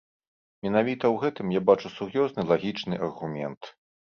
[0.67, 3.61] Менавіта ў гэтым я бачу сур'ёзны лагічны аргумент.